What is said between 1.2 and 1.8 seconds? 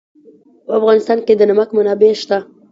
کې د نمک